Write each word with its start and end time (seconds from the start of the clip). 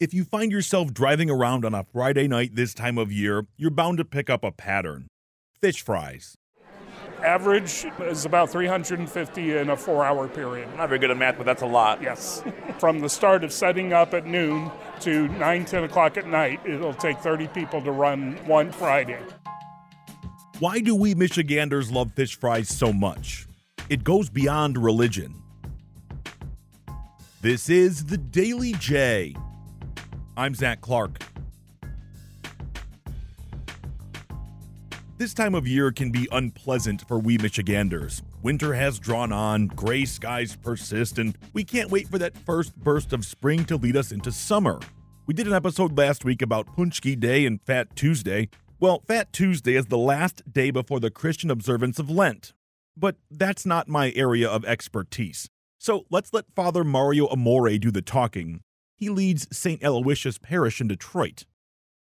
If 0.00 0.14
you 0.14 0.22
find 0.22 0.52
yourself 0.52 0.94
driving 0.94 1.28
around 1.28 1.64
on 1.64 1.74
a 1.74 1.82
Friday 1.82 2.28
night 2.28 2.54
this 2.54 2.72
time 2.72 2.98
of 2.98 3.10
year, 3.10 3.46
you're 3.56 3.72
bound 3.72 3.98
to 3.98 4.04
pick 4.04 4.30
up 4.30 4.44
a 4.44 4.52
pattern 4.52 5.08
fish 5.60 5.82
fries. 5.82 6.36
Average 7.24 7.84
is 8.02 8.24
about 8.24 8.48
350 8.48 9.56
in 9.56 9.70
a 9.70 9.76
four 9.76 10.04
hour 10.04 10.28
period. 10.28 10.68
I'm 10.68 10.76
not 10.76 10.88
very 10.88 11.00
good 11.00 11.10
at 11.10 11.16
math, 11.16 11.36
but 11.36 11.46
that's 11.46 11.62
a 11.62 11.66
lot. 11.66 12.00
Yes. 12.00 12.44
From 12.78 13.00
the 13.00 13.08
start 13.08 13.42
of 13.42 13.52
setting 13.52 13.92
up 13.92 14.14
at 14.14 14.24
noon 14.24 14.70
to 15.00 15.26
9, 15.26 15.64
10 15.64 15.82
o'clock 15.82 16.16
at 16.16 16.28
night, 16.28 16.60
it'll 16.64 16.94
take 16.94 17.18
30 17.18 17.48
people 17.48 17.82
to 17.82 17.90
run 17.90 18.36
one 18.46 18.70
Friday. 18.70 19.18
Why 20.60 20.78
do 20.78 20.94
we 20.94 21.16
Michiganders 21.16 21.90
love 21.90 22.12
fish 22.12 22.38
fries 22.38 22.68
so 22.68 22.92
much? 22.92 23.48
It 23.88 24.04
goes 24.04 24.30
beyond 24.30 24.78
religion. 24.78 25.42
This 27.42 27.68
is 27.68 28.04
the 28.04 28.18
Daily 28.18 28.74
J. 28.74 29.34
I'm 30.38 30.54
Zach 30.54 30.80
Clark. 30.80 31.18
This 35.16 35.34
time 35.34 35.56
of 35.56 35.66
year 35.66 35.90
can 35.90 36.12
be 36.12 36.28
unpleasant 36.30 37.02
for 37.08 37.18
we 37.18 37.38
Michiganders. 37.38 38.22
Winter 38.44 38.72
has 38.72 39.00
drawn 39.00 39.32
on, 39.32 39.66
gray 39.66 40.04
skies 40.04 40.54
persist, 40.54 41.18
and 41.18 41.36
we 41.54 41.64
can't 41.64 41.90
wait 41.90 42.06
for 42.06 42.18
that 42.18 42.38
first 42.38 42.76
burst 42.76 43.12
of 43.12 43.24
spring 43.24 43.64
to 43.64 43.76
lead 43.76 43.96
us 43.96 44.12
into 44.12 44.30
summer. 44.30 44.78
We 45.26 45.34
did 45.34 45.48
an 45.48 45.54
episode 45.54 45.98
last 45.98 46.24
week 46.24 46.40
about 46.40 46.68
Paczki 46.76 47.18
Day 47.18 47.44
and 47.44 47.60
Fat 47.60 47.96
Tuesday. 47.96 48.48
Well, 48.78 49.02
Fat 49.08 49.32
Tuesday 49.32 49.74
is 49.74 49.86
the 49.86 49.98
last 49.98 50.52
day 50.52 50.70
before 50.70 51.00
the 51.00 51.10
Christian 51.10 51.50
observance 51.50 51.98
of 51.98 52.10
Lent. 52.10 52.52
But 52.96 53.16
that's 53.28 53.66
not 53.66 53.88
my 53.88 54.12
area 54.14 54.48
of 54.48 54.64
expertise. 54.64 55.50
So 55.78 56.06
let's 56.10 56.32
let 56.32 56.44
Father 56.54 56.84
Mario 56.84 57.26
Amore 57.26 57.76
do 57.78 57.90
the 57.90 58.02
talking. 58.02 58.60
He 58.98 59.08
leads 59.10 59.46
St. 59.56 59.82
Aloysius 59.82 60.38
Parish 60.38 60.80
in 60.80 60.88
Detroit. 60.88 61.44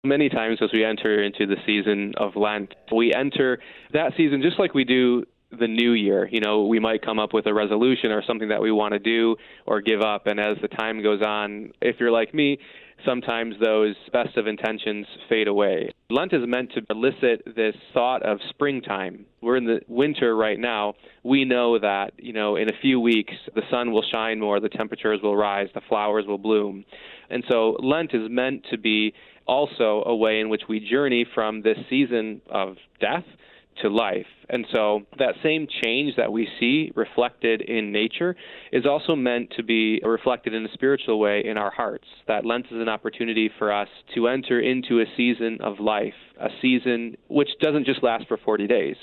Many 0.05 0.29
times 0.29 0.59
as 0.61 0.69
we 0.71 0.85
enter 0.85 1.21
into 1.21 1.45
the 1.45 1.57
season 1.65 2.13
of 2.15 2.37
Lent, 2.37 2.73
we 2.95 3.13
enter 3.13 3.59
that 3.91 4.13
season 4.15 4.41
just 4.41 4.57
like 4.57 4.73
we 4.73 4.85
do 4.85 5.25
the 5.51 5.67
new 5.67 5.93
year. 5.93 6.27
You 6.31 6.41
know, 6.41 6.65
we 6.65 6.79
might 6.79 7.01
come 7.01 7.19
up 7.19 7.33
with 7.33 7.45
a 7.45 7.53
resolution 7.53 8.11
or 8.11 8.23
something 8.25 8.49
that 8.49 8.61
we 8.61 8.71
want 8.71 8.93
to 8.93 8.99
do 8.99 9.35
or 9.65 9.81
give 9.81 10.01
up. 10.01 10.27
And 10.27 10.39
as 10.39 10.57
the 10.61 10.67
time 10.67 11.01
goes 11.01 11.21
on, 11.21 11.71
if 11.81 11.97
you're 11.99 12.11
like 12.11 12.33
me, 12.33 12.59
sometimes 13.05 13.55
those 13.63 13.95
best 14.11 14.37
of 14.37 14.47
intentions 14.47 15.05
fade 15.29 15.47
away. 15.47 15.91
Lent 16.09 16.33
is 16.33 16.41
meant 16.45 16.71
to 16.73 16.81
elicit 16.89 17.43
this 17.55 17.75
thought 17.93 18.23
of 18.23 18.39
springtime. 18.49 19.25
We're 19.41 19.57
in 19.57 19.65
the 19.65 19.81
winter 19.87 20.35
right 20.35 20.59
now. 20.59 20.95
We 21.23 21.45
know 21.45 21.79
that, 21.79 22.13
you 22.17 22.33
know, 22.33 22.55
in 22.55 22.69
a 22.69 22.77
few 22.81 22.99
weeks 22.99 23.33
the 23.55 23.61
sun 23.69 23.91
will 23.91 24.03
shine 24.11 24.39
more, 24.39 24.59
the 24.59 24.69
temperatures 24.69 25.19
will 25.21 25.35
rise, 25.35 25.67
the 25.73 25.81
flowers 25.87 26.25
will 26.27 26.37
bloom. 26.37 26.85
And 27.29 27.43
so 27.49 27.77
Lent 27.79 28.13
is 28.13 28.29
meant 28.29 28.65
to 28.71 28.77
be 28.77 29.13
also 29.45 30.03
a 30.05 30.15
way 30.15 30.39
in 30.39 30.49
which 30.49 30.63
we 30.67 30.79
journey 30.79 31.25
from 31.33 31.61
this 31.61 31.77
season 31.89 32.41
of 32.49 32.77
death 32.99 33.25
to 33.81 33.89
life. 33.89 34.25
And 34.49 34.65
so 34.73 35.01
that 35.19 35.35
same 35.43 35.67
change 35.83 36.15
that 36.17 36.31
we 36.31 36.47
see 36.59 36.91
reflected 36.95 37.61
in 37.61 37.91
nature 37.91 38.35
is 38.71 38.85
also 38.85 39.15
meant 39.15 39.51
to 39.57 39.63
be 39.63 40.01
reflected 40.03 40.53
in 40.53 40.65
a 40.65 40.71
spiritual 40.73 41.19
way 41.19 41.43
in 41.45 41.57
our 41.57 41.71
hearts. 41.71 42.05
That 42.27 42.45
Lent 42.45 42.65
is 42.67 42.81
an 42.81 42.89
opportunity 42.89 43.49
for 43.57 43.71
us 43.71 43.89
to 44.15 44.27
enter 44.27 44.59
into 44.59 45.01
a 45.01 45.05
season 45.15 45.59
of 45.61 45.79
life, 45.79 46.13
a 46.39 46.49
season 46.61 47.17
which 47.29 47.49
doesn't 47.61 47.85
just 47.85 48.03
last 48.03 48.27
for 48.27 48.37
40 48.37 48.67
days. 48.67 48.95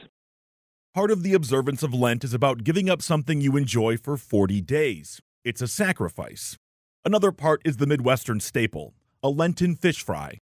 Part 0.94 1.10
of 1.10 1.22
the 1.22 1.34
observance 1.34 1.82
of 1.82 1.92
Lent 1.92 2.22
is 2.22 2.32
about 2.32 2.62
giving 2.64 2.88
up 2.88 3.02
something 3.02 3.40
you 3.40 3.56
enjoy 3.56 3.96
for 3.96 4.16
40 4.16 4.60
days. 4.60 5.20
It's 5.44 5.60
a 5.60 5.68
sacrifice. 5.68 6.56
Another 7.04 7.32
part 7.32 7.60
is 7.64 7.76
the 7.76 7.86
Midwestern 7.86 8.40
staple, 8.40 8.94
a 9.22 9.28
Lenten 9.28 9.74
fish 9.74 10.02
fry. 10.02 10.38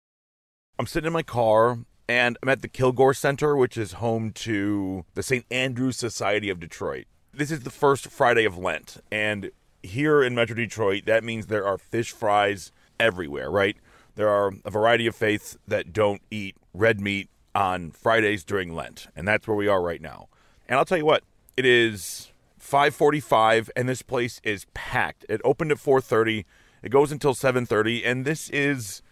I'm 0.79 0.87
sitting 0.87 1.07
in 1.07 1.13
my 1.13 1.23
car 1.23 1.79
and 2.09 2.39
I'm 2.41 2.49
at 2.49 2.63
the 2.63 2.67
Kilgour 2.67 3.15
Center, 3.15 3.55
which 3.55 3.77
is 3.77 3.93
home 3.93 4.31
to 4.31 5.05
the 5.13 5.21
St. 5.21 5.45
Andrew's 5.51 5.95
Society 5.95 6.49
of 6.49 6.59
Detroit. 6.59 7.05
This 7.31 7.51
is 7.51 7.59
the 7.59 7.69
first 7.69 8.07
Friday 8.07 8.45
of 8.45 8.57
Lent, 8.57 8.97
and 9.11 9.51
here 9.83 10.23
in 10.23 10.33
Metro 10.33 10.55
Detroit, 10.55 11.05
that 11.05 11.23
means 11.23 11.45
there 11.45 11.65
are 11.65 11.77
fish 11.77 12.11
fries 12.11 12.71
everywhere, 12.99 13.51
right? 13.51 13.77
There 14.15 14.27
are 14.27 14.51
a 14.65 14.71
variety 14.71 15.05
of 15.05 15.15
faiths 15.15 15.55
that 15.67 15.93
don't 15.93 16.21
eat 16.31 16.57
red 16.73 16.99
meat 16.99 17.29
on 17.53 17.91
Fridays 17.91 18.43
during 18.43 18.73
Lent, 18.73 19.07
and 19.15 19.27
that's 19.27 19.47
where 19.47 19.55
we 19.55 19.67
are 19.67 19.81
right 19.81 20.01
now. 20.01 20.29
And 20.67 20.79
I'll 20.79 20.85
tell 20.85 20.97
you 20.97 21.05
what, 21.05 21.23
it 21.55 21.65
is 21.65 22.31
5:45 22.59 23.69
and 23.75 23.87
this 23.87 24.01
place 24.01 24.41
is 24.43 24.65
packed. 24.73 25.25
It 25.29 25.41
opened 25.43 25.71
at 25.71 25.77
4:30. 25.77 26.45
It 26.81 26.89
goes 26.89 27.11
until 27.11 27.35
7:30 27.35 28.03
and 28.03 28.25
this 28.25 28.49
is 28.49 29.03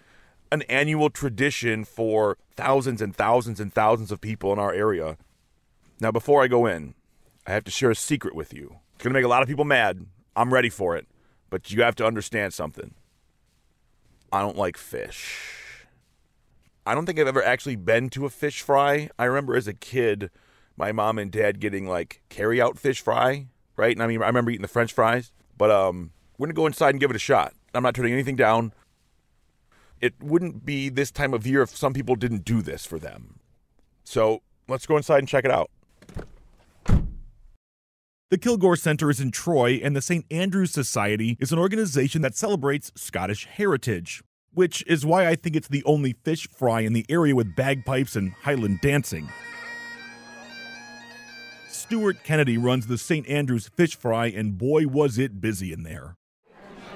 an 0.52 0.64
annual 0.64 1.10
tradition 1.10 1.86
for 1.86 2.38
thousands 2.58 3.02
and 3.02 3.16
thousands 3.16 3.60
and 3.60 3.74
thousands 3.74 4.12
of 4.12 4.20
people 4.20 4.52
in 4.52 4.60
our 4.60 4.74
area. 4.74 5.18
Now, 6.02 6.12
before 6.12 6.44
I 6.44 6.48
go 6.48 6.66
in, 6.66 6.96
I 7.46 7.52
have 7.52 7.64
to 7.64 7.72
share 7.72 7.92
a 7.92 7.96
secret 7.96 8.36
with 8.36 8.54
you. 8.54 8.80
It's 8.96 9.04
going 9.04 9.14
to 9.14 9.18
make 9.18 9.26
a 9.26 9.30
lot 9.30 9.42
of 9.42 9.48
people 9.48 9.64
mad. 9.64 10.06
I'm 10.36 10.54
ready 10.54 10.70
for 10.70 10.98
it. 10.98 11.08
But 11.50 11.72
you 11.72 11.84
have 11.84 11.96
to 11.96 12.06
understand 12.06 12.54
something. 12.54 12.94
I 14.32 14.42
don't 14.42 14.58
like 14.58 14.76
fish. 14.76 15.76
I 16.86 16.94
don't 16.94 17.06
think 17.06 17.20
I've 17.20 17.28
ever 17.28 17.44
actually 17.44 17.76
been 17.78 18.10
to 18.12 18.26
a 18.26 18.30
fish 18.30 18.62
fry. 18.62 19.10
I 19.18 19.26
remember 19.26 19.56
as 19.56 19.68
a 19.68 19.74
kid, 19.74 20.30
my 20.76 20.92
mom 20.92 21.18
and 21.18 21.32
dad 21.32 21.60
getting 21.60 21.88
like 21.88 22.22
carry 22.30 22.62
out 22.62 22.78
fish 22.78 23.02
fry, 23.02 23.48
right? 23.76 23.96
And 23.96 24.04
I 24.04 24.08
mean, 24.08 24.22
I 24.22 24.28
remember 24.28 24.52
eating 24.52 24.62
the 24.62 24.68
french 24.68 24.94
fries. 24.94 25.32
But 25.58 25.72
um, 25.72 26.12
we're 26.38 26.48
going 26.48 26.56
to 26.56 26.60
go 26.60 26.68
inside 26.68 26.92
and 26.92 27.00
give 27.00 27.10
it 27.10 27.16
a 27.16 27.20
shot. 27.20 27.54
I'm 27.74 27.84
not 27.84 27.96
turning 27.96 28.14
anything 28.14 28.36
down 28.36 28.74
it 30.02 30.14
wouldn't 30.22 30.66
be 30.66 30.90
this 30.90 31.12
time 31.12 31.34
of 31.34 31.46
year 31.48 31.62
if 31.62 31.76
some 31.76 31.94
people 31.94 32.16
didn't 32.16 32.46
do 32.46 32.62
this 32.62 32.86
for 32.86 33.00
them. 33.00 33.40
So 34.04 34.42
let's 34.68 34.86
go 34.86 34.98
inside 34.98 35.20
and 35.20 35.28
check 35.28 35.46
it 35.46 35.52
out. 35.52 35.70
The 38.30 38.38
Kilgour 38.38 38.78
Center 38.78 39.10
is 39.10 39.22
in 39.22 39.32
Troy, 39.32 39.80
and 39.82 39.96
the 39.96 40.02
St. 40.02 40.26
Andrew's 40.30 40.72
Society 40.72 41.38
is 41.40 41.54
an 41.54 41.60
organization 41.60 42.22
that 42.24 42.36
celebrates 42.36 42.92
Scottish 42.94 43.46
heritage, 43.46 44.22
which 44.54 44.84
is 44.86 45.06
why 45.06 45.28
I 45.28 45.36
think 45.36 45.56
it's 45.56 45.70
the 45.70 45.84
only 45.86 46.12
fish 46.26 46.46
fry 46.50 46.82
in 46.82 46.92
the 46.92 47.06
area 47.08 47.34
with 47.34 47.56
bagpipes 47.56 48.18
and 48.18 48.34
Highland 48.34 48.82
dancing. 48.82 49.30
Stuart 51.70 52.22
Kennedy 52.26 52.58
runs 52.58 52.88
the 52.88 52.98
St. 52.98 53.26
Andrew's 53.30 53.70
Fish 53.70 53.96
Fry, 53.96 54.28
and 54.28 54.58
boy, 54.58 54.88
was 54.88 55.18
it 55.18 55.40
busy 55.40 55.72
in 55.72 55.84
there. 55.84 56.16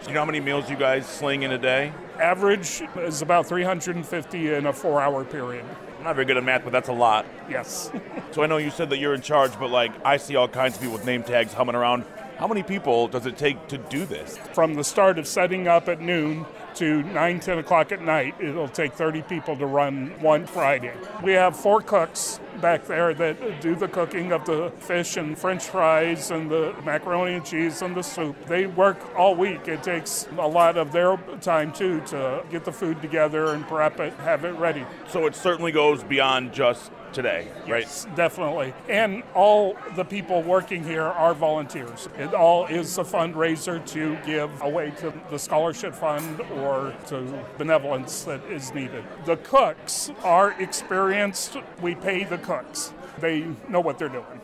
Do 0.02 0.08
you 0.08 0.16
know 0.16 0.22
how 0.22 0.26
many 0.26 0.40
meals 0.40 0.68
you 0.68 0.76
guys 0.76 1.06
sling 1.06 1.44
in 1.44 1.52
a 1.52 1.60
day? 1.60 1.94
Average 2.20 2.82
is 2.98 3.22
about 3.22 3.46
350 3.46 4.54
in 4.54 4.66
a 4.66 4.74
four 4.74 5.00
hour 5.00 5.24
period. 5.24 5.64
I'm 6.00 6.04
not 6.04 6.16
very 6.16 6.26
good 6.26 6.38
at 6.38 6.44
math, 6.44 6.64
but 6.64 6.72
that's 6.74 6.90
a 6.90 6.94
lot. 6.94 7.28
Yes. 7.48 7.92
so 8.32 8.42
I 8.42 8.48
know 8.48 8.58
you 8.58 8.72
said 8.72 8.90
that 8.90 8.98
you're 8.98 9.14
in 9.14 9.22
charge, 9.22 9.52
but 9.60 9.70
like 9.70 9.92
I 10.04 10.18
see 10.18 10.36
all 10.36 10.48
kinds 10.48 10.74
of 10.74 10.82
people 10.82 10.94
with 10.94 11.06
name 11.06 11.22
tags 11.22 11.54
humming 11.54 11.76
around. 11.76 12.06
How 12.42 12.48
many 12.48 12.64
people 12.64 13.08
does 13.08 13.28
it 13.28 13.38
take 13.38 13.68
to 13.68 13.78
do 13.78 14.04
this? 14.04 14.40
From 14.54 14.74
the 14.74 14.84
start 14.84 15.20
of 15.20 15.28
setting 15.28 15.68
up 15.68 15.88
at 15.88 16.02
noon 16.02 16.48
to 16.74 17.04
9, 17.04 17.40
10 17.40 17.60
o'clock 17.60 17.92
at 17.92 18.02
night, 18.02 18.34
it'll 18.42 18.68
take 18.68 18.94
30 18.94 19.22
people 19.22 19.56
to 19.56 19.68
run 19.68 20.08
one 20.20 20.48
Friday. 20.48 20.96
We 21.22 21.34
have 21.34 21.56
four 21.56 21.82
cooks 21.82 22.40
back 22.60 22.88
there 22.88 23.14
that 23.14 23.62
do 23.62 23.76
the 23.76 23.88
cooking 23.88 24.32
of 24.32 24.44
the 24.46 24.72
fish 24.80 25.18
and 25.18 25.38
french 25.38 25.66
fries 25.66 26.32
and 26.32 26.50
the 26.50 26.74
macaroni 26.84 27.36
and 27.36 27.46
cheese 27.46 27.84
and 27.84 27.96
the 27.96 28.02
soup. 28.02 28.36
They 28.48 28.66
work 28.66 28.98
all 29.16 29.36
week. 29.36 29.68
It 29.68 29.84
takes 29.84 30.28
a 30.36 30.48
lot 30.48 30.78
of 30.78 30.92
their 30.92 31.18
time 31.42 31.72
too 31.72 32.02
to 32.08 32.44
get 32.50 32.66
the 32.66 32.72
food 32.72 33.04
together 33.04 33.54
and 33.54 33.68
prep 33.68 34.00
it, 34.00 34.14
have 34.14 34.46
it 34.46 34.54
ready. 34.54 34.84
So 35.08 35.28
it 35.28 35.36
certainly 35.36 35.72
goes 35.72 36.04
beyond 36.04 36.54
just 36.54 36.92
today, 37.14 37.48
right? 37.68 37.84
Yes, 37.84 38.08
definitely. 38.16 38.74
And 38.90 39.24
all 39.34 39.78
the 39.96 40.04
people 40.04 40.42
working 40.42 40.84
here 40.84 41.04
are 41.04 41.34
volunteers. 41.34 42.08
It 42.18 42.34
all 42.34 42.66
is 42.68 42.98
a 42.98 43.04
fundraiser 43.04 43.86
to 43.88 44.18
give 44.26 44.50
away 44.62 44.92
to 45.00 45.14
the 45.30 45.38
scholarship 45.38 45.94
fund 45.94 46.42
or 46.42 46.94
to 47.08 47.46
benevolence 47.58 48.24
that 48.24 48.44
is 48.46 48.74
needed. 48.74 49.04
The 49.26 49.38
cooks 49.38 50.12
are 50.24 50.60
experienced. 50.62 51.58
We 51.82 51.96
pay 51.96 52.24
the 52.24 52.38
cooks. 52.38 52.94
They 53.20 53.46
know 53.70 53.82
what 53.82 54.00
they're 54.00 54.10
doing. 54.10 54.42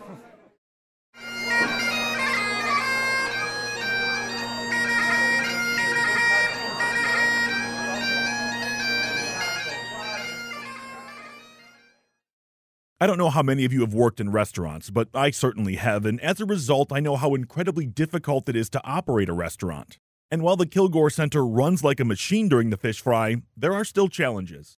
I 12.99 13.05
don't 13.05 13.19
know 13.19 13.29
how 13.29 13.44
many 13.44 13.63
of 13.63 13.71
you 13.71 13.81
have 13.81 13.94
worked 13.94 14.19
in 14.19 14.31
restaurants, 14.31 14.89
but 14.89 15.09
I 15.13 15.29
certainly 15.29 15.75
have, 15.75 16.03
and 16.03 16.19
as 16.19 16.41
a 16.41 16.45
result, 16.45 16.91
I 16.91 16.99
know 16.99 17.15
how 17.15 17.35
incredibly 17.35 17.85
difficult 17.85 18.49
it 18.49 18.55
is 18.55 18.71
to 18.71 18.83
operate 18.83 19.29
a 19.29 19.33
restaurant. 19.33 19.99
And 20.31 20.41
while 20.41 20.55
the 20.55 20.65
Kilgour 20.65 21.11
Center 21.11 21.45
runs 21.45 21.83
like 21.83 21.99
a 21.99 22.05
machine 22.05 22.49
during 22.49 22.71
the 22.71 22.75
fish 22.75 22.99
fry, 22.99 23.44
there 23.55 23.75
are 23.75 23.85
still 23.85 24.07
challenges. 24.07 24.79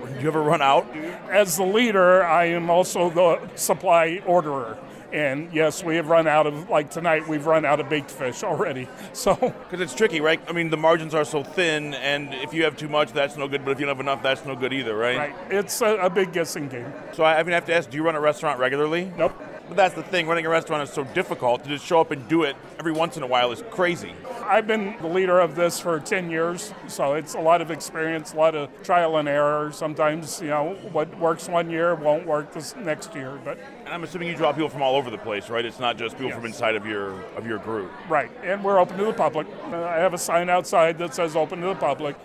Do 0.00 0.20
you 0.20 0.26
ever 0.26 0.42
run 0.42 0.60
out? 0.60 0.92
As 1.30 1.56
the 1.56 1.64
leader, 1.64 2.24
I 2.24 2.46
am 2.46 2.68
also 2.68 3.10
the 3.10 3.38
supply 3.54 4.20
orderer. 4.26 4.76
And 5.16 5.50
yes, 5.50 5.82
we 5.82 5.96
have 5.96 6.08
run 6.08 6.26
out 6.26 6.46
of, 6.46 6.68
like 6.68 6.90
tonight, 6.90 7.26
we've 7.26 7.46
run 7.46 7.64
out 7.64 7.80
of 7.80 7.88
baked 7.88 8.10
fish 8.10 8.44
already. 8.44 8.86
So, 9.14 9.34
Because 9.34 9.80
it's 9.80 9.94
tricky, 9.94 10.20
right? 10.20 10.38
I 10.46 10.52
mean, 10.52 10.68
the 10.68 10.76
margins 10.76 11.14
are 11.14 11.24
so 11.24 11.42
thin, 11.42 11.94
and 11.94 12.34
if 12.34 12.52
you 12.52 12.64
have 12.64 12.76
too 12.76 12.88
much, 12.88 13.12
that's 13.12 13.38
no 13.38 13.48
good. 13.48 13.64
But 13.64 13.70
if 13.70 13.80
you 13.80 13.86
don't 13.86 13.96
have 13.96 14.04
enough, 14.04 14.22
that's 14.22 14.44
no 14.44 14.54
good 14.54 14.74
either, 14.74 14.94
right? 14.94 15.16
right, 15.16 15.34
it's 15.48 15.80
a, 15.80 15.96
a 15.96 16.10
big 16.10 16.32
guessing 16.34 16.68
game. 16.68 16.92
So 17.12 17.24
I, 17.24 17.38
I 17.38 17.42
mean, 17.42 17.52
I 17.52 17.54
have 17.54 17.64
to 17.66 17.74
ask: 17.74 17.88
Do 17.88 17.96
you 17.96 18.02
run 18.04 18.14
a 18.14 18.20
restaurant 18.20 18.58
regularly? 18.58 19.10
Nope. 19.16 19.32
But 19.68 19.76
that's 19.76 19.94
the 19.94 20.02
thing. 20.02 20.26
Running 20.26 20.46
a 20.46 20.48
restaurant 20.48 20.82
is 20.82 20.94
so 20.94 21.04
difficult. 21.04 21.64
To 21.64 21.68
just 21.68 21.84
show 21.84 22.00
up 22.00 22.10
and 22.10 22.26
do 22.28 22.44
it 22.44 22.56
every 22.78 22.92
once 22.92 23.16
in 23.16 23.22
a 23.22 23.26
while 23.26 23.50
is 23.52 23.62
crazy. 23.70 24.12
I've 24.44 24.66
been 24.66 24.96
the 25.00 25.08
leader 25.08 25.40
of 25.40 25.56
this 25.56 25.80
for 25.80 25.98
10 25.98 26.30
years, 26.30 26.72
so 26.86 27.14
it's 27.14 27.34
a 27.34 27.40
lot 27.40 27.60
of 27.60 27.70
experience, 27.70 28.32
a 28.32 28.36
lot 28.36 28.54
of 28.54 28.70
trial 28.82 29.16
and 29.16 29.28
error. 29.28 29.72
Sometimes, 29.72 30.40
you 30.40 30.48
know, 30.48 30.74
what 30.92 31.18
works 31.18 31.48
one 31.48 31.68
year 31.68 31.94
won't 31.94 32.26
work 32.26 32.52
this 32.52 32.76
next 32.76 33.14
year, 33.14 33.40
but 33.44 33.58
And 33.84 33.88
I'm 33.88 34.04
assuming 34.04 34.28
you 34.28 34.36
draw 34.36 34.52
people 34.52 34.68
from 34.68 34.82
all 34.82 34.94
over 34.94 35.10
the 35.10 35.18
place, 35.18 35.50
right? 35.50 35.64
It's 35.64 35.80
not 35.80 35.96
just 35.96 36.16
people 36.16 36.32
from 36.32 36.46
inside 36.46 36.76
of 36.76 36.86
your 36.86 37.20
of 37.36 37.46
your 37.46 37.58
group. 37.58 37.90
right. 38.08 38.30
And 38.44 38.62
we're 38.62 38.78
open 38.78 38.96
to 38.98 39.04
the 39.04 39.12
public. 39.12 39.46
Uh, 39.64 39.82
I 39.82 39.96
have 39.96 40.14
a 40.14 40.18
sign 40.18 40.48
outside 40.48 40.98
that 40.98 41.14
says 41.14 41.34
open 41.34 41.60
to 41.60 41.68
the 41.68 41.74
public. 41.74 42.16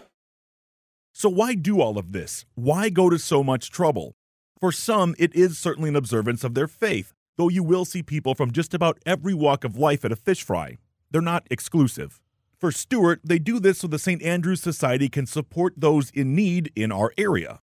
So, 1.14 1.30
why 1.30 1.56
do 1.56 1.82
all 1.82 1.98
of 1.98 2.14
this? 2.14 2.46
Why 2.56 2.90
go 2.90 3.10
to 3.10 3.20
so 3.20 3.44
much 3.44 3.72
trouble? 3.72 4.16
For 4.60 4.72
some, 4.72 5.16
it 5.18 5.34
is 5.36 5.58
certainly 5.58 5.90
an 5.90 5.96
observance 5.96 6.44
of 6.44 6.54
their 6.54 6.68
faith, 6.68 7.14
though 7.42 7.50
you 7.50 7.64
will 7.64 7.86
see 7.86 8.04
people 8.04 8.36
from 8.36 8.52
just 8.52 8.72
about 8.72 9.00
every 9.04 9.34
walk 9.34 9.64
of 9.64 9.76
life 9.76 10.06
at 10.06 10.12
a 10.12 10.16
fish 10.16 10.44
fry. 10.44 10.78
They're 11.10 11.24
not 11.24 11.48
exclusive. 11.50 12.22
For 12.60 12.72
Stuart, 12.72 13.20
they 13.24 13.40
do 13.40 13.60
this 13.60 13.80
so 13.80 13.88
the 13.88 13.98
St. 13.98 14.22
Andrew's 14.22 14.62
Society 14.62 15.10
can 15.10 15.26
support 15.26 15.74
those 15.76 16.12
in 16.12 16.36
need 16.36 16.72
in 16.76 16.92
our 16.92 17.12
area. 17.18 17.60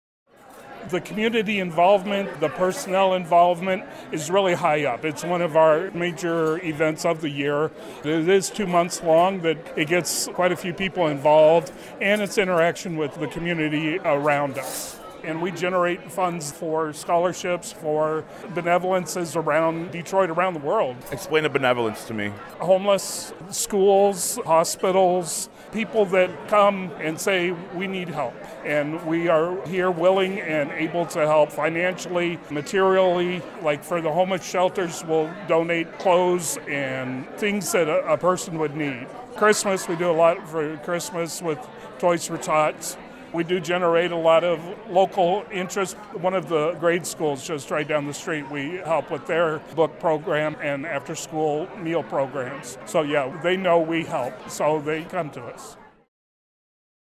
The 0.87 1.01
community 1.01 1.59
involvement, 1.59 2.39
the 2.39 2.47
personnel 2.47 3.15
involvement 3.15 3.83
is 4.13 4.31
really 4.31 4.53
high 4.53 4.85
up. 4.85 5.03
It's 5.03 5.25
one 5.25 5.41
of 5.41 5.57
our 5.57 5.91
major 5.91 6.63
events 6.63 7.03
of 7.03 7.19
the 7.19 7.29
year. 7.29 7.69
It 8.05 8.29
is 8.29 8.49
two 8.49 8.67
months 8.67 9.03
long, 9.03 9.41
but 9.41 9.57
it 9.75 9.89
gets 9.89 10.27
quite 10.27 10.53
a 10.53 10.55
few 10.55 10.73
people 10.73 11.07
involved, 11.07 11.73
and 11.99 12.21
it's 12.21 12.37
interaction 12.37 12.95
with 12.95 13.13
the 13.19 13.27
community 13.27 13.99
around 13.99 14.57
us. 14.57 15.01
And 15.25 15.41
we 15.41 15.51
generate 15.51 16.11
funds 16.11 16.51
for 16.51 16.93
scholarships, 16.93 17.71
for 17.71 18.23
benevolences 18.53 19.35
around 19.35 19.91
Detroit, 19.91 20.29
around 20.29 20.53
the 20.53 20.59
world. 20.59 20.95
Explain 21.11 21.43
the 21.43 21.49
benevolence 21.49 22.05
to 22.05 22.13
me. 22.13 22.31
Homeless, 22.59 23.33
schools, 23.49 24.37
hospitals, 24.45 25.49
people 25.71 26.05
that 26.05 26.47
come 26.47 26.91
and 26.99 27.19
say, 27.19 27.51
we 27.73 27.87
need 27.87 28.07
help. 28.07 28.35
And 28.63 29.03
we 29.05 29.27
are 29.27 29.65
here 29.65 29.89
willing 29.89 30.39
and 30.39 30.71
able 30.71 31.07
to 31.07 31.19
help 31.25 31.51
financially, 31.51 32.39
materially. 32.51 33.41
Like 33.63 33.83
for 33.83 34.01
the 34.01 34.11
homeless 34.11 34.45
shelters, 34.45 35.03
we'll 35.05 35.33
donate 35.47 35.97
clothes 35.97 36.57
and 36.67 37.27
things 37.37 37.71
that 37.71 37.89
a, 37.89 38.13
a 38.13 38.17
person 38.17 38.59
would 38.59 38.75
need. 38.75 39.07
Christmas, 39.35 39.87
we 39.89 39.95
do 39.95 40.09
a 40.09 40.13
lot 40.13 40.47
for 40.47 40.77
Christmas 40.77 41.41
with 41.41 41.59
Toys 41.99 42.27
for 42.27 42.37
Tots. 42.37 42.95
We 43.35 43.43
do 43.43 43.59
generate 43.59 44.13
a 44.13 44.15
lot 44.15 44.45
of 44.45 44.61
local 44.89 45.45
interest. 45.51 45.97
One 46.21 46.33
of 46.33 46.47
the 46.47 46.71
grade 46.75 47.05
schools 47.05 47.45
just 47.45 47.69
right 47.69 47.85
down 47.85 48.07
the 48.07 48.13
street, 48.13 48.49
we 48.49 48.77
help 48.77 49.11
with 49.11 49.27
their 49.27 49.59
book 49.75 49.99
program 49.99 50.55
and 50.61 50.85
after 50.85 51.15
school 51.15 51.67
meal 51.77 52.01
programs. 52.01 52.77
So, 52.85 53.01
yeah, 53.01 53.37
they 53.43 53.57
know 53.57 53.77
we 53.81 54.05
help, 54.05 54.49
so 54.49 54.79
they 54.79 55.03
come 55.03 55.31
to 55.31 55.43
us. 55.43 55.75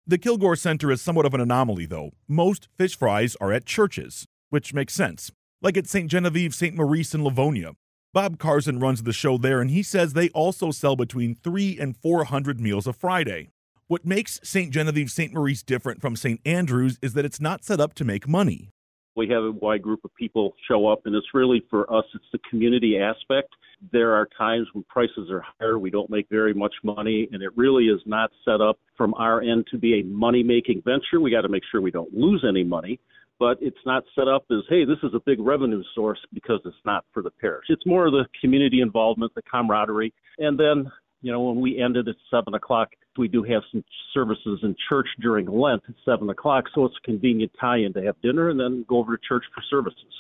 The 0.08 0.18
Kilgour 0.18 0.58
Center 0.58 0.90
is 0.90 1.00
somewhat 1.00 1.24
of 1.24 1.34
an 1.34 1.40
anomaly, 1.40 1.86
though. 1.86 2.10
Most 2.26 2.66
fish 2.76 2.98
fries 2.98 3.36
are 3.40 3.52
at 3.52 3.64
churches, 3.64 4.26
which 4.50 4.74
makes 4.74 4.92
sense, 4.92 5.30
like 5.62 5.76
at 5.76 5.86
St. 5.86 6.10
Genevieve 6.10 6.52
St. 6.52 6.74
Maurice 6.74 7.14
and 7.14 7.22
Livonia. 7.22 7.74
Bob 8.12 8.40
Carson 8.40 8.80
runs 8.80 9.04
the 9.04 9.12
show 9.12 9.38
there, 9.38 9.60
and 9.60 9.70
he 9.70 9.84
says 9.84 10.14
they 10.14 10.30
also 10.30 10.72
sell 10.72 10.96
between 10.96 11.36
three 11.36 11.78
and 11.78 11.96
400 11.96 12.60
meals 12.60 12.88
a 12.88 12.92
Friday. 12.92 13.50
What 13.86 14.06
makes 14.06 14.40
St. 14.42 14.70
Genevieve 14.72 15.10
St. 15.10 15.34
Maurice 15.34 15.62
different 15.62 16.00
from 16.00 16.16
St. 16.16 16.40
Andrews 16.46 16.98
is 17.02 17.12
that 17.12 17.26
it's 17.26 17.38
not 17.38 17.64
set 17.64 17.80
up 17.80 17.92
to 17.94 18.04
make 18.04 18.26
money. 18.26 18.70
We 19.14 19.28
have 19.28 19.42
a 19.44 19.52
wide 19.52 19.82
group 19.82 20.00
of 20.04 20.14
people 20.14 20.54
show 20.66 20.86
up, 20.86 21.02
and 21.04 21.14
it's 21.14 21.26
really 21.34 21.62
for 21.68 21.92
us, 21.92 22.06
it's 22.14 22.24
the 22.32 22.38
community 22.48 22.98
aspect. 22.98 23.50
There 23.92 24.14
are 24.14 24.26
times 24.38 24.68
when 24.72 24.84
prices 24.88 25.30
are 25.30 25.44
higher, 25.60 25.78
we 25.78 25.90
don't 25.90 26.08
make 26.08 26.26
very 26.30 26.54
much 26.54 26.74
money, 26.82 27.28
and 27.30 27.42
it 27.42 27.50
really 27.56 27.84
is 27.84 28.00
not 28.06 28.30
set 28.46 28.62
up 28.62 28.78
from 28.96 29.12
our 29.14 29.42
end 29.42 29.66
to 29.70 29.76
be 29.76 30.00
a 30.00 30.02
money 30.02 30.42
making 30.42 30.80
venture. 30.82 31.20
We 31.20 31.30
got 31.30 31.42
to 31.42 31.50
make 31.50 31.62
sure 31.70 31.82
we 31.82 31.90
don't 31.90 32.12
lose 32.14 32.42
any 32.48 32.64
money, 32.64 32.98
but 33.38 33.58
it's 33.60 33.76
not 33.84 34.04
set 34.14 34.28
up 34.28 34.46
as, 34.50 34.60
hey, 34.70 34.86
this 34.86 34.98
is 35.02 35.12
a 35.12 35.20
big 35.26 35.40
revenue 35.40 35.82
source 35.94 36.20
because 36.32 36.60
it's 36.64 36.74
not 36.86 37.04
for 37.12 37.22
the 37.22 37.30
parish. 37.30 37.66
It's 37.68 37.84
more 37.84 38.06
of 38.06 38.12
the 38.12 38.24
community 38.40 38.80
involvement, 38.80 39.34
the 39.34 39.42
camaraderie, 39.42 40.14
and 40.38 40.58
then 40.58 40.90
you 41.24 41.32
know, 41.32 41.40
when 41.40 41.58
we 41.58 41.80
ended 41.80 42.06
at 42.06 42.16
seven 42.30 42.52
o'clock, 42.52 42.90
we 43.16 43.28
do 43.28 43.42
have 43.44 43.62
some 43.72 43.82
services 44.12 44.60
in 44.62 44.76
church 44.90 45.06
during 45.22 45.46
Lent 45.46 45.82
at 45.88 45.94
seven 46.04 46.28
o'clock, 46.28 46.66
so 46.74 46.84
it's 46.84 46.96
a 47.02 47.06
convenient 47.06 47.50
tie-in 47.58 47.94
to 47.94 48.02
have 48.02 48.20
dinner 48.20 48.50
and 48.50 48.60
then 48.60 48.84
go 48.86 48.98
over 48.98 49.16
to 49.16 49.22
church 49.26 49.42
for 49.54 49.62
services. 49.70 50.12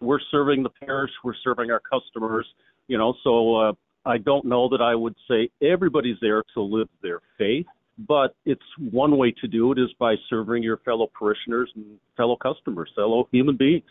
We're 0.00 0.18
serving 0.32 0.64
the 0.64 0.70
parish, 0.84 1.12
we're 1.22 1.36
serving 1.44 1.70
our 1.70 1.78
customers, 1.78 2.46
you 2.88 2.98
know. 2.98 3.14
So 3.22 3.54
uh, 3.54 3.72
I 4.04 4.18
don't 4.18 4.44
know 4.44 4.68
that 4.70 4.82
I 4.82 4.96
would 4.96 5.14
say 5.28 5.50
everybody's 5.62 6.16
there 6.20 6.42
to 6.54 6.60
live 6.60 6.88
their 7.00 7.20
faith, 7.38 7.66
but 8.08 8.34
it's 8.44 8.60
one 8.90 9.18
way 9.18 9.32
to 9.40 9.46
do 9.46 9.70
it 9.70 9.78
is 9.78 9.92
by 10.00 10.16
serving 10.28 10.64
your 10.64 10.78
fellow 10.78 11.08
parishioners 11.16 11.70
and 11.76 11.96
fellow 12.16 12.34
customers, 12.34 12.90
fellow 12.96 13.28
human 13.30 13.56
beings. 13.56 13.84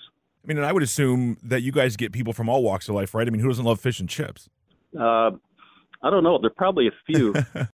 I 0.44 0.48
mean, 0.48 0.58
and 0.58 0.66
I 0.66 0.74
would 0.74 0.84
assume 0.84 1.38
that 1.42 1.62
you 1.62 1.72
guys 1.72 1.96
get 1.96 2.12
people 2.12 2.34
from 2.34 2.50
all 2.50 2.64
walks 2.64 2.90
of 2.90 2.96
life, 2.96 3.14
right? 3.14 3.26
I 3.26 3.30
mean, 3.30 3.40
who 3.40 3.48
doesn't 3.48 3.64
love 3.64 3.80
fish 3.80 4.02
and 4.02 4.10
chips? 4.10 4.50
Uh, 5.00 5.32
I 6.02 6.10
don't 6.10 6.24
know. 6.24 6.38
There 6.40 6.48
are 6.48 6.54
probably 6.56 6.88
a 6.88 6.92
few. 7.06 7.34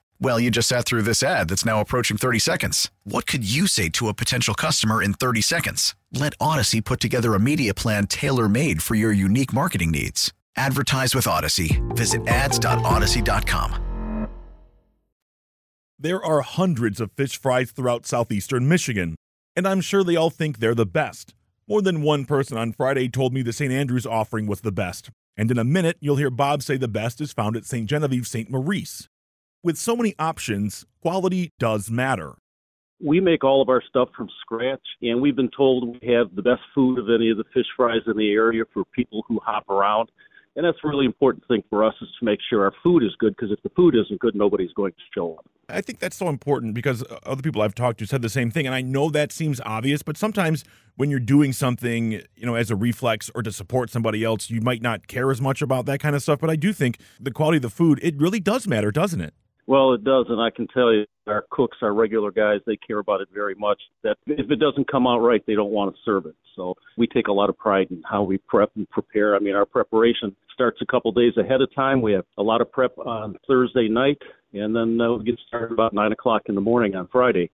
Well, 0.21 0.39
you 0.39 0.51
just 0.51 0.69
sat 0.69 0.85
through 0.85 1.01
this 1.01 1.23
ad 1.23 1.49
that's 1.49 1.65
now 1.65 1.81
approaching 1.81 2.15
30 2.15 2.37
seconds. 2.37 2.91
What 3.05 3.25
could 3.25 3.43
you 3.43 3.65
say 3.65 3.89
to 3.89 4.07
a 4.07 4.13
potential 4.13 4.53
customer 4.53 5.01
in 5.01 5.15
30 5.15 5.41
seconds? 5.41 5.95
Let 6.13 6.37
Audacy 6.37 6.85
put 6.85 6.99
together 6.99 7.33
a 7.33 7.39
media 7.39 7.73
plan 7.73 8.05
tailor 8.05 8.47
made 8.47 8.83
for 8.83 8.93
your 8.93 9.11
unique 9.11 9.51
marketing 9.51 9.89
needs. 9.89 10.31
Advertise 10.55 11.15
with 11.15 11.25
Audacy. 11.25 11.81
Visit 11.95 12.27
ads.audacy.com. 12.27 14.27
There 15.97 16.23
are 16.23 16.41
hundreds 16.41 17.01
of 17.01 17.11
fish 17.13 17.39
fries 17.39 17.71
throughout 17.71 18.05
southeastern 18.05 18.67
Michigan, 18.67 19.15
and 19.55 19.67
I'm 19.67 19.81
sure 19.81 20.03
they 20.03 20.15
all 20.15 20.29
think 20.29 20.59
they're 20.59 20.75
the 20.75 20.85
best. 20.85 21.33
More 21.67 21.81
than 21.81 22.03
one 22.03 22.25
person 22.25 22.57
on 22.57 22.73
Friday 22.73 23.09
told 23.09 23.33
me 23.33 23.41
the 23.41 23.53
St. 23.53 23.73
Andrews 23.73 24.05
offering 24.05 24.45
was 24.45 24.61
the 24.61 24.71
best. 24.71 25.09
And 25.35 25.49
in 25.49 25.57
a 25.57 25.63
minute, 25.63 25.97
you'll 25.99 26.17
hear 26.17 26.29
Bob 26.29 26.61
say 26.61 26.77
the 26.77 26.87
best 26.87 27.21
is 27.21 27.33
found 27.33 27.55
at 27.55 27.65
St. 27.65 27.89
Genevieve 27.89 28.27
St. 28.27 28.51
Maurice. 28.51 29.07
With 29.63 29.77
so 29.77 29.95
many 29.95 30.15
options, 30.17 30.87
quality 31.03 31.53
does 31.59 31.91
matter. 31.91 32.33
We 32.99 33.19
make 33.19 33.43
all 33.43 33.61
of 33.61 33.69
our 33.69 33.83
stuff 33.87 34.09
from 34.17 34.27
scratch, 34.41 34.81
and 35.03 35.21
we've 35.21 35.35
been 35.35 35.51
told 35.55 35.99
we 36.01 36.07
have 36.13 36.35
the 36.35 36.41
best 36.41 36.61
food 36.73 36.97
of 36.97 37.09
any 37.13 37.29
of 37.29 37.37
the 37.37 37.43
fish 37.53 37.67
fries 37.77 38.01
in 38.07 38.17
the 38.17 38.31
area 38.31 38.63
for 38.73 38.83
people 38.85 39.23
who 39.27 39.39
hop 39.45 39.69
around. 39.69 40.09
And 40.55 40.65
that's 40.65 40.79
a 40.83 40.87
really 40.87 41.05
important 41.05 41.47
thing 41.47 41.61
for 41.69 41.85
us 41.85 41.93
is 42.01 42.07
to 42.19 42.25
make 42.25 42.39
sure 42.49 42.63
our 42.63 42.73
food 42.81 43.03
is 43.03 43.11
good 43.19 43.35
because 43.35 43.51
if 43.51 43.61
the 43.61 43.69
food 43.75 43.95
isn't 43.95 44.19
good, 44.19 44.33
nobody's 44.33 44.73
going 44.73 44.93
to 44.93 44.97
show 45.13 45.35
up. 45.35 45.45
I 45.69 45.81
think 45.81 45.99
that's 45.99 46.17
so 46.17 46.27
important 46.27 46.73
because 46.73 47.03
other 47.23 47.43
people 47.43 47.61
I've 47.61 47.75
talked 47.75 47.99
to 47.99 48.07
said 48.07 48.23
the 48.23 48.29
same 48.29 48.49
thing. 48.49 48.65
And 48.65 48.73
I 48.73 48.81
know 48.81 49.11
that 49.11 49.31
seems 49.31 49.61
obvious, 49.63 50.01
but 50.01 50.17
sometimes 50.17 50.63
when 50.95 51.11
you're 51.11 51.19
doing 51.19 51.53
something, 51.53 52.13
you 52.35 52.45
know, 52.47 52.55
as 52.55 52.71
a 52.71 52.75
reflex 52.75 53.29
or 53.35 53.43
to 53.43 53.51
support 53.51 53.91
somebody 53.91 54.23
else, 54.23 54.49
you 54.49 54.59
might 54.59 54.81
not 54.81 55.05
care 55.05 55.29
as 55.29 55.39
much 55.39 55.61
about 55.61 55.85
that 55.85 55.99
kind 55.99 56.15
of 56.15 56.23
stuff. 56.23 56.39
But 56.39 56.49
I 56.49 56.55
do 56.55 56.73
think 56.73 56.97
the 57.19 57.31
quality 57.31 57.57
of 57.57 57.61
the 57.61 57.69
food, 57.69 57.99
it 58.01 58.17
really 58.17 58.39
does 58.39 58.67
matter, 58.67 58.91
doesn't 58.91 59.21
it? 59.21 59.35
Well, 59.67 59.93
it 59.93 60.03
does, 60.03 60.25
and 60.29 60.41
I 60.41 60.49
can 60.49 60.67
tell 60.67 60.93
you, 60.93 61.05
our 61.27 61.45
cooks, 61.51 61.77
our 61.81 61.93
regular 61.93 62.31
guys, 62.31 62.59
they 62.65 62.77
care 62.77 62.99
about 62.99 63.21
it 63.21 63.29
very 63.33 63.55
much. 63.55 63.79
That 64.03 64.17
if 64.25 64.49
it 64.49 64.59
doesn't 64.59 64.91
come 64.91 65.07
out 65.07 65.19
right, 65.19 65.43
they 65.45 65.53
don't 65.53 65.71
want 65.71 65.93
to 65.93 66.01
serve 66.03 66.25
it. 66.25 66.35
So 66.55 66.75
we 66.97 67.07
take 67.07 67.27
a 67.27 67.31
lot 67.31 67.49
of 67.49 67.57
pride 67.57 67.87
in 67.91 68.01
how 68.09 68.23
we 68.23 68.37
prep 68.37 68.71
and 68.75 68.89
prepare. 68.89 69.35
I 69.35 69.39
mean, 69.39 69.55
our 69.55 69.65
preparation 69.65 70.35
starts 70.53 70.79
a 70.81 70.85
couple 70.85 71.11
days 71.11 71.33
ahead 71.37 71.61
of 71.61 71.73
time. 71.73 72.01
We 72.01 72.11
have 72.13 72.25
a 72.37 72.43
lot 72.43 72.59
of 72.59 72.71
prep 72.71 72.97
on 72.97 73.37
Thursday 73.47 73.87
night, 73.87 74.17
and 74.53 74.75
then 74.75 74.99
uh, 74.99 75.13
we 75.13 75.25
get 75.25 75.39
started 75.47 75.71
about 75.71 75.93
nine 75.93 76.11
o'clock 76.11 76.43
in 76.47 76.55
the 76.55 76.61
morning 76.61 76.95
on 76.95 77.07
Friday. 77.11 77.51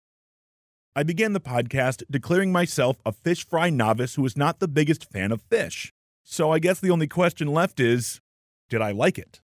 I 0.94 1.02
began 1.02 1.32
the 1.32 1.40
podcast 1.40 2.04
declaring 2.08 2.52
myself 2.52 2.98
a 3.04 3.10
fish 3.10 3.44
fry 3.44 3.68
novice 3.70 4.14
who 4.14 4.24
is 4.24 4.36
not 4.36 4.60
the 4.60 4.68
biggest 4.68 5.10
fan 5.10 5.32
of 5.32 5.42
fish. 5.42 5.92
So 6.22 6.52
I 6.52 6.60
guess 6.60 6.78
the 6.78 6.90
only 6.90 7.08
question 7.08 7.48
left 7.48 7.80
is, 7.80 8.20
did 8.68 8.80
I 8.80 8.92
like 8.92 9.18
it? 9.18 9.40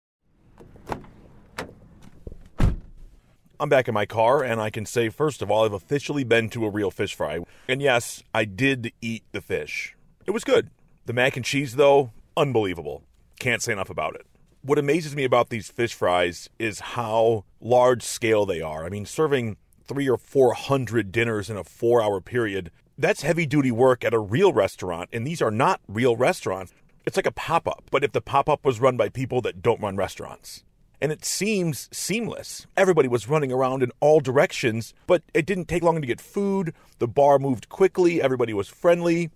I'm 3.61 3.69
back 3.69 3.87
in 3.87 3.95
my 3.95 4.05
car, 4.05 4.43
and 4.43 4.61
I 4.61 4.71
can 4.71 4.85
say, 4.85 5.09
first 5.09 5.41
of 5.41 5.51
all, 5.51 5.65
I've 5.65 5.73
officially 5.73 6.25
been 6.25 6.49
to 6.51 6.67
a 6.67 6.71
real 6.71 6.91
fish 6.91 7.15
fry. 7.15 7.41
And 7.69 7.81
yes, 7.81 8.23
I 8.35 8.45
did 8.45 8.93
eat 9.01 9.23
the 9.31 9.41
fish. 9.41 9.95
It 10.27 10.33
was 10.33 10.43
good. 10.43 10.71
The 11.07 11.13
mac 11.13 11.37
and 11.37 11.45
cheese, 11.45 11.77
though, 11.77 12.11
unbelievable. 12.37 13.05
Can't 13.39 13.63
say 13.63 13.73
enough 13.73 13.91
about 13.91 14.17
it. 14.17 14.27
What 14.63 14.79
amazes 14.79 15.15
me 15.15 15.25
about 15.25 15.51
these 15.51 15.71
fish 15.71 15.95
fries 15.95 16.49
is 16.59 16.81
how 16.81 17.45
large 17.61 18.03
scale 18.03 18.45
they 18.45 18.61
are. 18.61 18.85
I 18.85 18.89
mean, 18.89 19.07
serving 19.07 19.57
three 19.87 20.09
or 20.09 20.17
four 20.17 20.55
hundred 20.55 21.13
dinners 21.13 21.49
in 21.49 21.57
a 21.57 21.65
four 21.65 22.03
hour 22.03 22.21
period, 22.21 22.71
that's 22.99 23.23
heavy 23.23 23.47
duty 23.47 23.71
work 23.71 24.05
at 24.05 24.15
a 24.15 24.19
real 24.19 24.53
restaurant, 24.53 25.11
and 25.13 25.27
these 25.27 25.43
are 25.43 25.51
not 25.51 25.81
real 25.87 26.17
restaurants. 26.17 26.73
It's 27.07 27.17
like 27.17 27.27
a 27.27 27.33
pop 27.33 27.69
up, 27.69 27.85
but 27.91 28.03
if 28.03 28.13
the 28.13 28.23
pop 28.23 28.49
up 28.49 28.65
was 28.65 28.81
run 28.81 28.97
by 28.97 29.11
people 29.11 29.43
that 29.43 29.61
don't 29.61 29.83
run 29.83 29.97
restaurants 29.97 30.65
and 31.05 31.13
it 31.13 31.23
seems 31.23 31.91
seamless. 31.93 32.67
Everybody 32.79 33.09
was 33.09 33.29
running 33.29 33.53
around 33.53 33.83
in 33.83 33.93
all 34.01 34.21
directions, 34.21 34.95
but 35.07 35.23
it 35.35 35.45
didn't 35.45 35.69
take 35.69 35.83
long 35.83 36.01
to 36.01 36.07
get 36.07 36.19
food. 36.19 36.73
The 36.99 37.07
bar 37.07 37.39
moved 37.39 37.69
quickly, 37.69 38.23
everybody 38.23 38.55
was 38.55 38.69
friendly. 38.69 39.31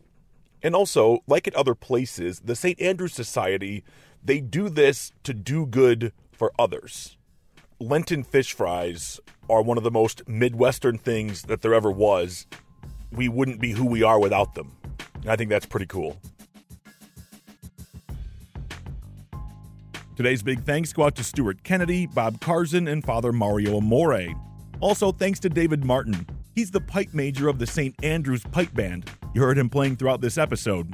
And 0.63 0.75
also, 0.75 1.19
like 1.27 1.47
at 1.47 1.55
other 1.55 1.75
places, 1.75 2.41
the 2.41 2.57
St. 2.57 2.81
Andrews 2.81 3.13
Society, 3.13 3.85
they 4.25 4.41
do 4.41 4.71
this 4.71 5.13
to 5.25 5.35
do 5.35 5.67
good 5.67 6.15
for 6.33 6.53
others. 6.59 7.19
Lenten 7.79 8.23
fish 8.23 8.55
fries 8.55 9.21
are 9.51 9.61
one 9.61 9.77
of 9.77 9.85
the 9.85 9.91
most 9.91 10.27
Midwestern 10.27 10.97
things 10.97 11.43
that 11.43 11.61
there 11.61 11.75
ever 11.75 11.91
was. 11.91 12.47
We 13.13 13.29
wouldn't 13.29 13.61
be 13.61 13.73
who 13.73 13.85
we 13.85 14.03
are 14.03 14.19
without 14.19 14.55
them. 14.55 14.73
I 15.27 15.37
think 15.37 15.51
that's 15.51 15.67
pretty 15.67 15.85
cool. 15.85 16.19
Today's 20.19 20.43
big 20.43 20.65
thanks 20.65 20.93
go 20.93 21.05
out 21.05 21.15
to 21.15 21.23
Stuart 21.23 21.63
Kennedy, 21.63 22.05
Bob 22.05 22.41
Carson, 22.41 22.89
and 22.89 23.05
Father 23.05 23.33
Mario 23.33 23.77
Amore. 23.77 24.35
Also, 24.81 25.13
thanks 25.13 25.39
to 25.39 25.49
David 25.49 25.85
Martin. 25.85 26.27
He's 26.57 26.73
the 26.73 26.81
pipe 26.81 27.11
major 27.13 27.47
of 27.47 27.61
the 27.61 27.69
St. 27.69 27.95
Andrews 28.03 28.43
Pipe 28.51 28.75
Band. 28.75 29.09
You 29.33 29.43
heard 29.43 29.57
him 29.57 29.71
playing 29.71 29.95
throughout 29.95 30.21
this 30.21 30.37
episode. 30.37 30.93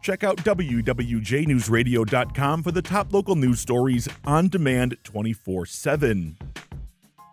Check 0.00 0.24
out 0.24 0.38
WWJNewsRadio.com 0.38 2.62
for 2.62 2.72
the 2.72 2.80
top 2.80 3.12
local 3.12 3.36
news 3.36 3.60
stories 3.60 4.08
on 4.24 4.48
demand 4.48 4.96
24 5.04 5.66
7. 5.66 6.38
Do 6.40 6.48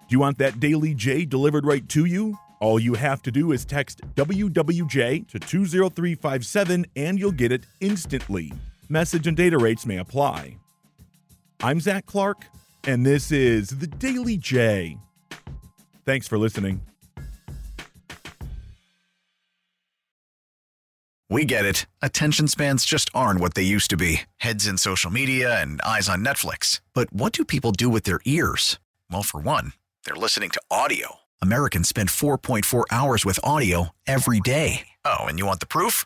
you 0.09 0.19
want 0.19 0.39
that 0.39 0.59
Daily 0.59 0.93
J 0.93 1.23
delivered 1.23 1.65
right 1.65 1.87
to 1.87 2.03
you? 2.03 2.37
All 2.59 2.81
you 2.81 2.95
have 2.95 3.21
to 3.21 3.31
do 3.31 3.53
is 3.53 3.63
text 3.63 4.01
WWJ 4.15 5.29
to 5.29 5.39
20357 5.39 6.85
and 6.97 7.17
you'll 7.17 7.31
get 7.31 7.53
it 7.53 7.65
instantly. 7.79 8.51
Message 8.89 9.27
and 9.27 9.37
data 9.37 9.57
rates 9.57 9.85
may 9.85 9.95
apply. 9.95 10.57
I'm 11.63 11.79
Zach 11.79 12.07
Clark, 12.07 12.47
and 12.85 13.05
this 13.05 13.31
is 13.31 13.69
the 13.69 13.85
Daily 13.85 14.35
J. 14.35 14.97
Thanks 16.05 16.27
for 16.27 16.39
listening. 16.39 16.81
We 21.29 21.45
get 21.45 21.65
it. 21.65 21.85
Attention 22.01 22.47
spans 22.47 22.83
just 22.83 23.11
aren't 23.13 23.39
what 23.39 23.53
they 23.53 23.61
used 23.61 23.91
to 23.91 23.95
be 23.95 24.21
heads 24.37 24.65
in 24.65 24.79
social 24.79 25.11
media 25.11 25.61
and 25.61 25.79
eyes 25.83 26.09
on 26.09 26.25
Netflix. 26.25 26.81
But 26.95 27.13
what 27.13 27.31
do 27.31 27.45
people 27.45 27.71
do 27.71 27.89
with 27.89 28.03
their 28.05 28.21
ears? 28.25 28.79
Well, 29.11 29.23
for 29.23 29.39
one, 29.39 29.73
they're 30.03 30.15
listening 30.15 30.49
to 30.51 30.61
audio. 30.71 31.17
Americans 31.43 31.87
spend 31.87 32.09
4.4 32.09 32.85
hours 32.89 33.23
with 33.23 33.39
audio 33.43 33.89
every 34.07 34.39
day. 34.39 34.87
Oh, 35.05 35.21
and 35.21 35.37
you 35.37 35.45
want 35.45 35.59
the 35.59 35.67
proof? 35.67 36.05